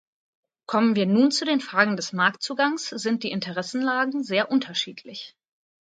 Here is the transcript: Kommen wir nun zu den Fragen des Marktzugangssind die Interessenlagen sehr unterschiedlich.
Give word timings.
Kommen 0.65 0.95
wir 0.95 1.05
nun 1.05 1.29
zu 1.29 1.45
den 1.45 1.59
Fragen 1.61 1.95
des 1.95 2.11
Marktzugangssind 2.11 3.21
die 3.21 3.29
Interessenlagen 3.29 4.23
sehr 4.23 4.49
unterschiedlich. 4.49 5.35